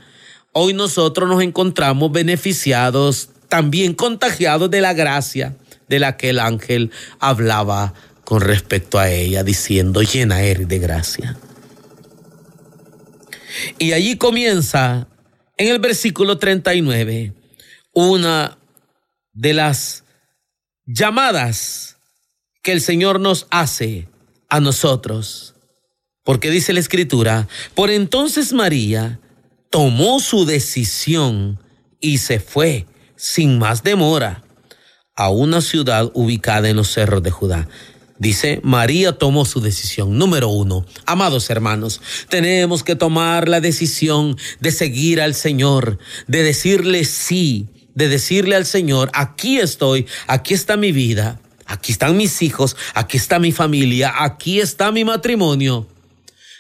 [0.53, 5.57] hoy nosotros nos encontramos beneficiados, también contagiados de la gracia
[5.89, 11.37] de la que el ángel hablaba con respecto a ella, diciendo, llena eres de gracia.
[13.81, 15.09] Y allí comienza
[15.57, 17.33] en el versículo 39
[17.93, 18.57] una
[19.33, 20.05] de las
[20.87, 21.92] llamadas
[22.63, 24.09] que el Señor nos hace
[24.49, 25.53] a nosotros
[26.25, 29.19] porque dice la escritura, por entonces María
[29.71, 31.59] tomó su decisión
[32.01, 34.45] y se fue sin más demora
[35.17, 37.69] a una ciudad ubicada en los cerros de Judá.
[38.19, 40.17] Dice, María tomó su decisión.
[40.17, 45.99] Número uno, amados hermanos, tenemos que tomar la decisión de seguir al Señor,
[46.29, 51.41] de decirle sí, de decirle al Señor, aquí estoy, aquí está mi vida,
[51.73, 55.89] aquí están mis hijos, aquí está mi familia, aquí está mi matrimonio.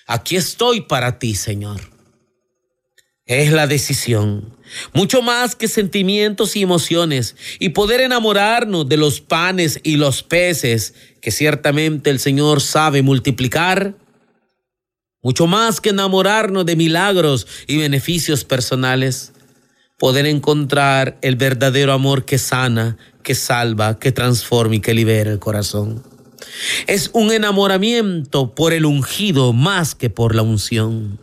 [0.07, 1.81] Aquí estoy para ti, Señor.
[3.27, 4.57] Es la decisión,
[4.95, 10.95] mucho más que sentimientos y emociones, y poder enamorarnos de los panes y los peces
[11.21, 13.95] que ciertamente el Señor sabe multiplicar,
[15.23, 19.33] mucho más que enamorarnos de milagros y beneficios personales,
[20.03, 25.39] poder encontrar el verdadero amor que sana, que salva, que transforma y que libera el
[25.39, 26.03] corazón.
[26.89, 31.21] Es un enamoramiento por el ungido más que por la unción.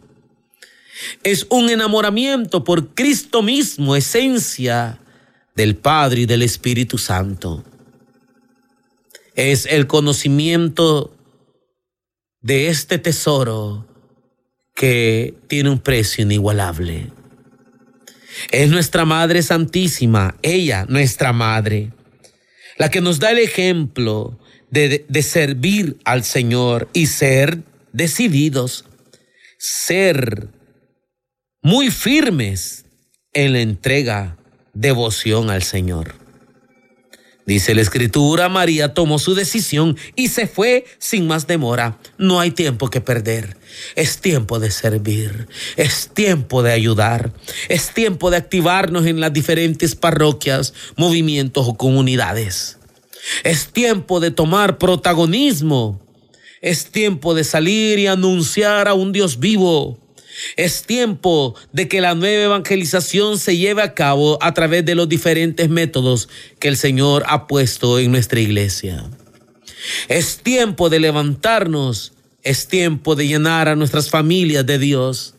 [1.25, 5.01] Es un enamoramiento por Cristo mismo, esencia
[5.57, 7.65] del Padre y del Espíritu Santo.
[9.35, 11.13] Es el conocimiento
[12.39, 13.85] de este tesoro
[14.73, 17.18] que tiene un precio inigualable.
[18.51, 21.91] Es nuestra Madre Santísima, ella, nuestra Madre,
[22.77, 24.39] la que nos da el ejemplo
[24.71, 28.85] de, servir al Señor y ser decididos,
[29.57, 30.47] ser
[31.61, 32.85] muy firmes
[33.33, 34.37] en la entrega,
[34.73, 36.18] devoción al Señor.
[37.49, 41.97] Dice la escritura, María tomó su decisión y se fue sin más demora.
[42.19, 43.57] No hay tiempo que perder.
[43.95, 45.47] Es tiempo de servir.
[45.75, 47.33] Es tiempo de ayudar.
[47.67, 52.77] Es tiempo de activarnos en las diferentes parroquias, movimientos o comunidades.
[53.43, 55.99] Es tiempo de tomar protagonismo.
[56.61, 59.97] Es tiempo de salir y anunciar a un Dios vivo
[60.55, 65.09] es tiempo de que la nueva evangelización se lleve a cabo a través de los
[65.09, 66.29] diferentes métodos
[66.59, 69.09] que el Señor ha puesto en nuestra iglesia.
[70.07, 72.13] Es tiempo de levantarnos,
[72.43, 75.35] es tiempo de llenar a nuestras familias de Dios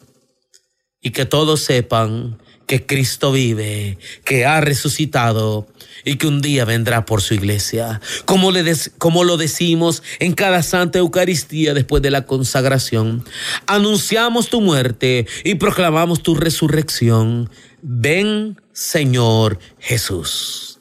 [1.01, 5.67] y que todos sepan que Cristo vive, que ha resucitado
[6.05, 8.01] y que un día vendrá por su iglesia.
[8.25, 8.65] Como, le
[8.99, 13.25] como lo decimos en cada Santa Eucaristía después de la consagración,
[13.67, 17.51] anunciamos tu muerte y proclamamos tu resurrección.
[17.83, 20.79] Ven, Señor Jesús.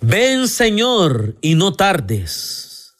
[0.00, 2.94] Ven, Señor, y no tardes.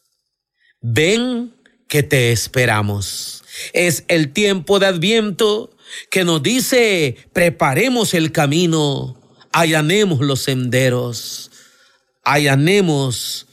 [0.81, 1.55] Ven
[1.89, 3.43] que te esperamos.
[3.73, 5.71] Es el tiempo de Adviento
[6.11, 9.17] que nos dice, preparemos el camino
[9.57, 11.51] allanemos los senderos,
[12.23, 13.47] allanemos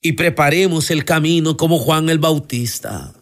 [0.00, 3.12] y preparemos el camino como Juan el Bautista.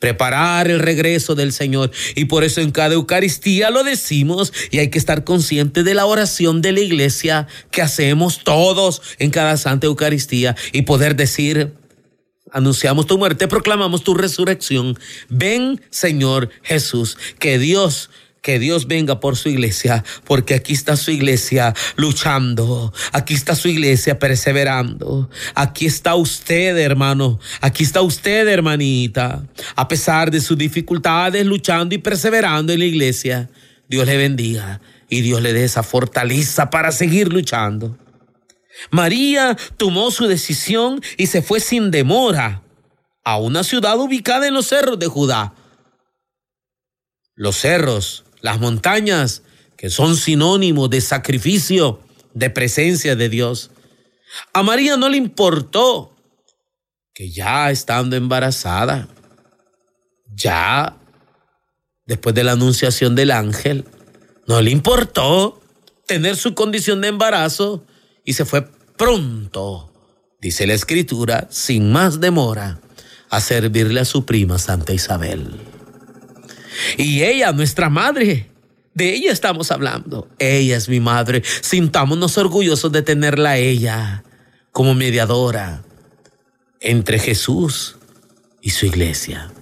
[0.00, 1.92] Preparar el regreso del Señor.
[2.16, 6.04] Y por eso en cada Eucaristía lo decimos y hay que estar consciente de la
[6.04, 11.74] oración de la iglesia que hacemos todos en cada Santa Eucaristía y poder decir,
[12.50, 14.98] anunciamos tu muerte, proclamamos tu resurrección.
[15.28, 18.10] Ven, Señor Jesús, que Dios
[18.42, 23.68] que Dios venga por su iglesia, porque aquí está su iglesia luchando, aquí está su
[23.68, 31.44] iglesia perseverando, aquí está usted hermano, aquí está usted hermanita, a pesar de sus dificultades,
[31.44, 33.50] luchando y perseverando en la iglesia.
[33.88, 37.96] Dios le bendiga y Dios le dé esa fortaleza para seguir luchando.
[38.90, 42.62] María tomó su decisión y se fue sin demora
[43.24, 45.54] a una ciudad ubicada en los cerros de Judá.
[47.34, 49.42] Los cerros las montañas,
[49.76, 52.00] que son sinónimos de sacrificio,
[52.34, 53.70] de presencia de Dios.
[54.52, 56.16] A María no le importó
[57.14, 59.08] que ya estando embarazada,
[60.34, 60.96] ya
[62.06, 63.84] después de la anunciación del ángel,
[64.46, 65.60] no le importó
[66.06, 67.84] tener su condición de embarazo
[68.24, 68.66] y se fue
[68.96, 69.92] pronto,
[70.40, 72.80] dice la escritura, sin más demora,
[73.30, 75.77] a servirle a su prima Santa Isabel.
[76.96, 78.50] Y ella, nuestra madre,
[78.94, 80.28] de ella estamos hablando.
[80.38, 81.42] Ella es mi madre.
[81.60, 84.24] Sintámonos orgullosos de tenerla a ella
[84.72, 85.84] como mediadora
[86.80, 87.96] entre Jesús
[88.60, 89.52] y su iglesia.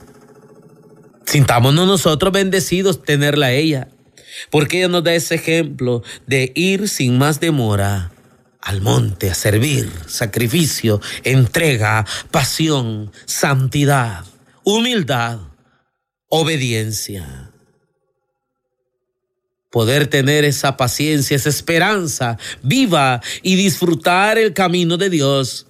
[1.26, 3.88] Sintámonos nosotros bendecidos tenerla a ella,
[4.50, 8.12] porque ella nos da ese ejemplo de ir sin más demora
[8.60, 14.24] al monte a servir, sacrificio, entrega, pasión, santidad,
[14.64, 15.40] humildad
[16.36, 17.50] obediencia.
[19.70, 25.66] Poder tener esa paciencia, esa esperanza viva y disfrutar el camino de Dios.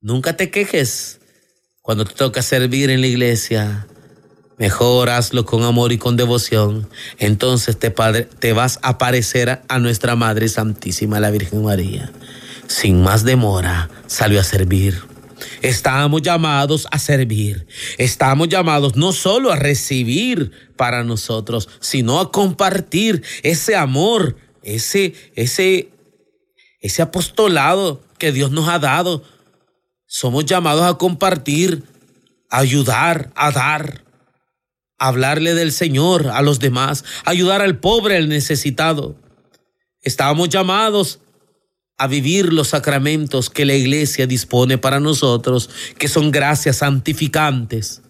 [0.00, 1.20] Nunca te quejes
[1.82, 3.86] cuando te toca servir en la iglesia.
[4.56, 6.88] Mejor hazlo con amor y con devoción.
[7.18, 12.12] Entonces te, te vas a parecer a nuestra Madre Santísima, la Virgen María.
[12.66, 15.09] Sin más demora, salió a servir
[15.62, 17.66] Estamos llamados a servir.
[17.98, 25.90] Estamos llamados no solo a recibir para nosotros, sino a compartir ese amor, ese, ese,
[26.80, 29.22] ese apostolado que Dios nos ha dado.
[30.06, 31.82] Somos llamados a compartir,
[32.48, 34.04] a ayudar, a dar,
[34.98, 39.16] a hablarle del Señor a los demás, ayudar al pobre, al necesitado.
[40.00, 41.20] Estamos llamados
[42.00, 48.00] a vivir los sacramentos que la iglesia dispone para nosotros, que son gracias santificantes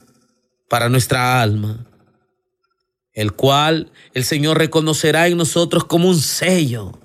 [0.68, 1.84] para nuestra alma,
[3.14, 7.00] el cual el Señor reconocerá en nosotros como un sello,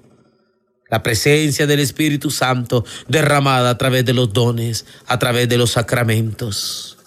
[0.87, 5.71] la presencia del Espíritu Santo derramada a través de los dones, a través de los
[5.71, 6.99] sacramentos.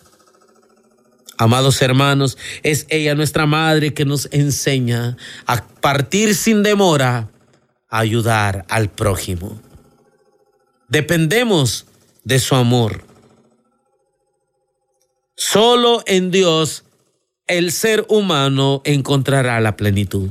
[1.36, 5.16] Amados hermanos, es ella nuestra madre que nos enseña
[5.46, 7.30] a partir sin demora
[7.88, 9.67] a ayudar al prójimo.
[10.88, 11.86] Dependemos
[12.24, 13.04] de su amor.
[15.36, 16.84] Solo en Dios
[17.46, 20.30] el ser humano encontrará la plenitud.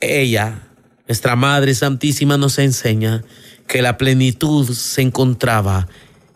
[0.00, 0.68] Ella,
[1.08, 3.24] nuestra Madre Santísima, nos enseña
[3.66, 5.88] que la plenitud se encontraba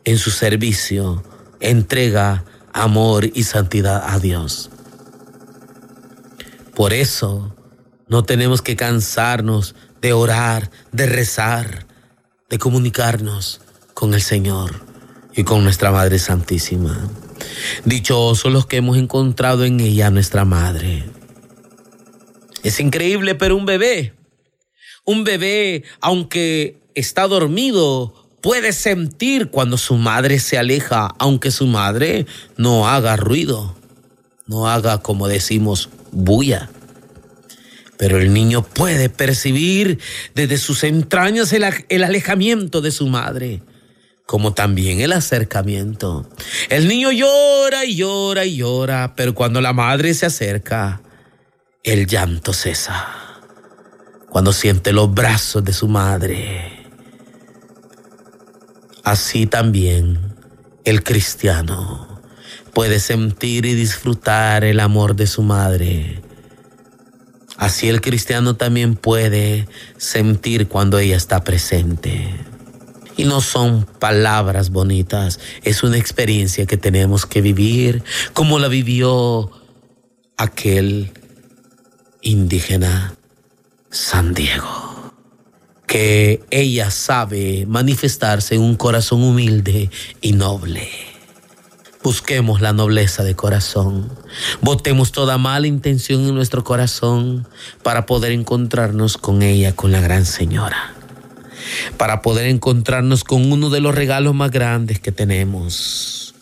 [0.05, 1.23] en su servicio
[1.61, 4.71] entrega amor y santidad a Dios.
[6.75, 7.55] Por eso
[8.09, 11.87] no tenemos que cansarnos de orar, de rezar,
[12.51, 13.61] de comunicarnos
[13.95, 14.85] con el Señor
[15.35, 17.09] y con nuestra Madre Santísima.
[17.85, 21.05] Dichosos los que hemos encontrado en ella nuestra Madre.
[22.63, 24.15] Es increíble, pero un bebé,
[25.05, 32.27] un bebé, aunque está dormido, puede sentir cuando su madre se aleja, aunque su madre
[32.57, 33.77] no haga ruido,
[34.47, 36.69] no haga, como decimos, bulla.
[38.01, 40.01] Pero el niño puede percibir
[40.35, 43.63] desde sus entrañas el, el, alejamiento de su madre,
[44.27, 46.29] como también el acercamiento.
[46.69, 51.03] El niño llora y llora y llora, pero cuando la madre se acerca,
[51.85, 53.07] el llanto cesa.
[54.29, 56.81] Cuando siente los brazos de su madre
[59.05, 60.37] Así también
[60.85, 62.21] el cristiano
[62.75, 66.23] puede sentir y disfrutar el amor de su madre.
[67.61, 72.35] Así el cristiano también puede sentir cuando ella está presente.
[73.19, 78.03] Y no son palabras bonitas, es una experiencia que tenemos que vivir
[78.33, 79.51] como la vivió
[80.39, 81.13] aquel
[82.23, 83.15] indígena
[83.91, 85.13] San Diego
[85.87, 89.91] que ella sabe manifestarse en un corazón humilde
[90.21, 91.10] y noble.
[92.03, 94.11] Busquemos la nobleza de corazón.
[94.63, 97.47] Botemos toda mala intención en nuestro corazón
[97.83, 100.95] para poder encontrarnos con ella, con la gran señora.
[101.99, 106.35] Para poder encontrarnos con uno de los regalos más grandes que tenemos.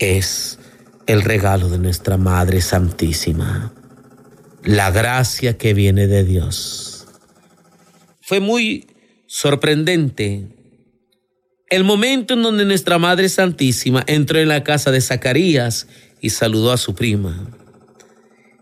[0.00, 0.58] Es
[1.06, 3.72] el regalo de nuestra Madre Santísima.
[4.64, 7.06] La gracia que viene de Dios
[8.20, 8.88] fue muy
[9.28, 10.55] sorprendente
[11.68, 15.88] el momento en donde nuestra Madre Santísima entró en la casa de Zacarías
[16.20, 17.50] y saludó a su prima.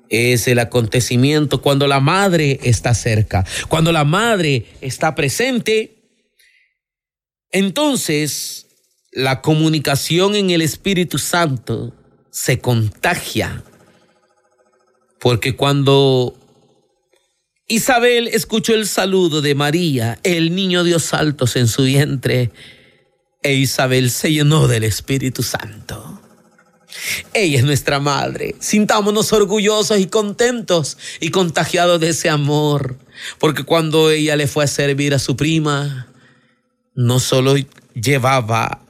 [0.09, 5.97] Es el acontecimiento cuando la madre está cerca, cuando la madre está presente.
[7.51, 8.67] Entonces,
[9.13, 11.95] la comunicación en el Espíritu Santo
[12.31, 13.63] se contagia.
[15.21, 16.39] Porque cuando
[17.67, 22.51] Isabel escuchó el saludo de María, el niño dio saltos en su vientre
[23.45, 26.21] e Isabel se llenó del Espíritu Santo.
[27.35, 28.57] Ella es nuestra madre.
[28.59, 32.99] Sintámonos orgullosos y contentos y contagiados de ese amor,
[33.39, 36.09] porque cuando ella le fue a servir a su prima,
[36.95, 37.55] no solo
[37.95, 38.81] llevaba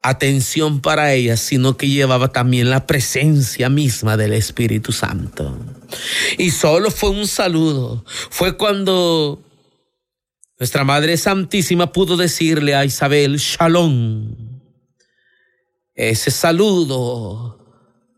[0.00, 5.58] atención para ella, sino que llevaba también la presencia misma del Espíritu Santo.
[6.38, 8.04] Y solo fue un saludo.
[8.30, 9.42] Fue cuando
[10.58, 14.34] nuestra Madre Santísima pudo decirle a Isabel, Shalom.
[15.94, 17.58] Ese saludo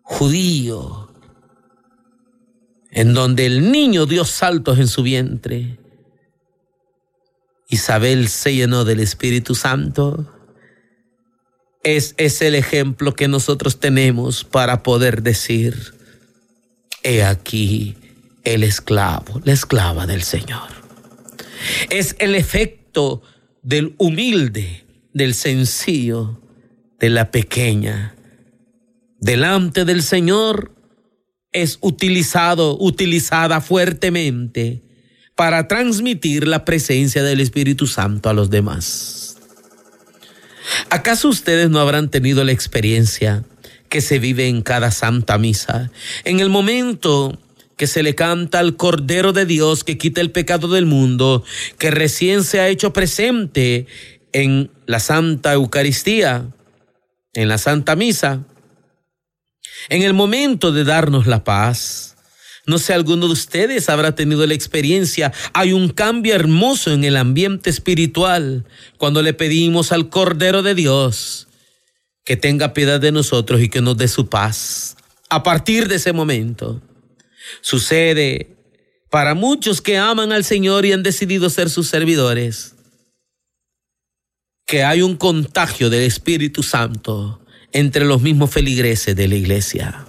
[0.03, 1.13] judío,
[2.91, 5.79] en donde el niño dio saltos en su vientre.
[7.69, 10.35] Isabel se llenó del Espíritu Santo.
[11.83, 15.95] Es, es el ejemplo que nosotros tenemos para poder decir,
[17.03, 17.97] he aquí
[18.45, 20.88] el esclavo, la esclava del Señor.
[21.91, 23.23] Es el efecto
[23.63, 26.41] del humilde, del sencillo,
[26.99, 28.15] de la pequeña.
[29.21, 30.75] Delante del Señor
[31.53, 34.83] es utilizado, utilizada fuertemente
[35.35, 39.37] para transmitir la presencia del Espíritu Santo a los demás.
[40.91, 43.45] ¿Acaso ustedes no habrán tenido la experiencia
[43.89, 45.91] que se vive en cada santa misa.
[46.25, 47.39] En el momento
[47.79, 51.45] que se le canta al Cordero de Dios que quita el pecado del mundo,
[51.79, 53.87] que recién se ha hecho presente
[54.33, 56.51] en la Santa Eucaristía,
[57.33, 58.43] en la Santa Misa,
[59.89, 62.17] en el momento de darnos la paz.
[62.67, 65.33] No sé, alguno de ustedes habrá tenido la experiencia.
[65.55, 68.67] Hay un cambio hermoso en el ambiente espiritual
[68.99, 71.47] cuando le pedimos al Cordero de Dios
[72.25, 74.97] que tenga piedad de nosotros y que nos dé su paz.
[75.31, 76.83] A partir de ese momento,
[77.61, 78.57] sucede
[79.11, 82.75] para muchos que aman al Señor y han decidido ser sus servidores,
[84.67, 87.41] que hay un contagio del Espíritu Santo
[87.73, 90.05] entre los mismos feligreses de la iglesia.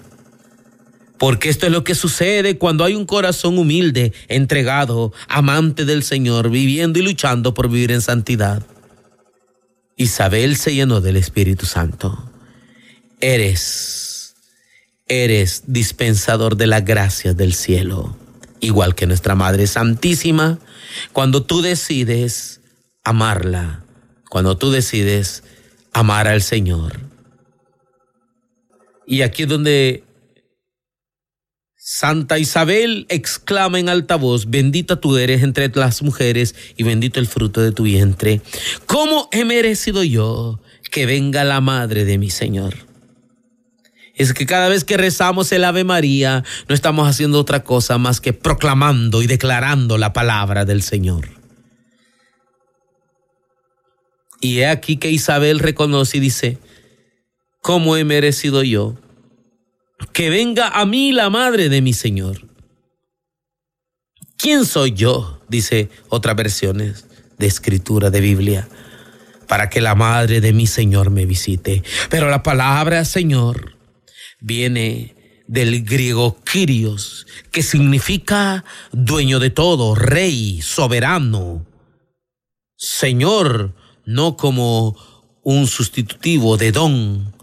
[1.17, 6.49] Porque esto es lo que sucede cuando hay un corazón humilde, entregado, amante del Señor,
[6.49, 8.65] viviendo y luchando por vivir en santidad.
[9.97, 12.31] Isabel se llenó del Espíritu Santo.
[13.19, 14.08] Eres,
[15.09, 18.15] eres dispensador de la gracia del cielo,
[18.61, 20.59] igual que nuestra Madre Santísima,
[21.11, 22.61] cuando tú decides
[23.03, 23.83] amarla,
[24.29, 25.43] cuando tú decides
[25.91, 26.99] amar al Señor.
[29.05, 30.03] Y aquí es donde
[31.75, 37.25] Santa Isabel exclama en alta voz, bendita tú eres entre las mujeres y bendito el
[37.25, 38.41] fruto de tu vientre.
[38.85, 42.88] ¿Cómo he merecido yo que venga la madre de mi Señor?
[44.19, 48.21] Es que cada vez que rezamos el Ave María, no estamos haciendo otra cosa más
[48.21, 51.29] que proclamando y declarando la palabra del Señor.
[54.39, 56.59] Y he aquí que Isabel reconoce y dice,
[57.61, 58.95] ¿cómo he merecido yo
[60.13, 62.47] que venga a mí la madre de mi Señor.
[64.37, 65.41] ¿Quién soy yo?
[65.49, 67.05] Dice otras versiones
[67.37, 68.67] de escritura de Biblia,
[69.47, 71.83] para que la madre de mi Señor me visite.
[72.09, 73.78] Pero la palabra Señor
[74.39, 75.15] viene
[75.47, 81.65] del griego Kyrios, que significa dueño de todo, rey, soberano,
[82.81, 83.75] Señor,
[84.05, 84.95] no como
[85.43, 87.35] un sustitutivo de don,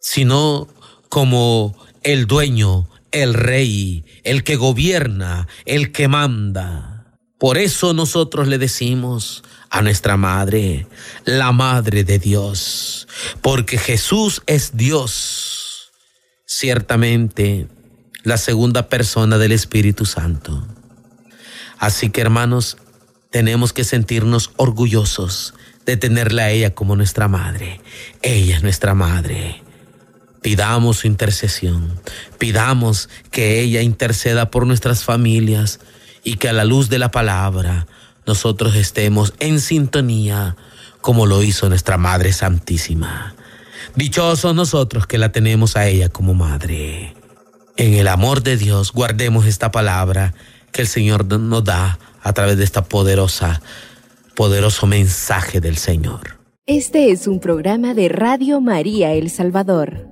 [0.00, 0.68] sino
[1.08, 7.18] como el dueño, el rey, el que gobierna, el que manda.
[7.40, 10.86] Por eso nosotros le decimos a nuestra Madre,
[11.24, 13.08] la Madre de Dios,
[13.40, 15.90] porque Jesús es Dios,
[16.44, 17.68] ciertamente
[18.22, 20.68] la segunda persona del Espíritu Santo.
[21.78, 22.76] Así que hermanos,
[23.30, 25.54] tenemos que sentirnos orgullosos
[25.86, 27.80] de tenerla a ella como nuestra Madre.
[28.20, 29.62] Ella es nuestra Madre.
[30.42, 31.98] Pidamos su intercesión,
[32.36, 35.80] pidamos que ella interceda por nuestras familias
[36.24, 37.86] y que a la luz de la palabra
[38.26, 40.56] nosotros estemos en sintonía
[41.00, 43.34] como lo hizo nuestra Madre Santísima.
[43.96, 47.14] Dichosos nosotros que la tenemos a ella como Madre.
[47.76, 50.34] En el amor de Dios guardemos esta palabra
[50.70, 53.60] que el Señor nos da a través de esta poderosa,
[54.34, 56.38] poderoso mensaje del Señor.
[56.66, 60.11] Este es un programa de Radio María El Salvador.